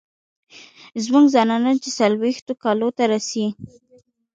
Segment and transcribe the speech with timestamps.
[1.03, 3.45] زمونږ زنانه چې څلوېښتو کالو ته رسي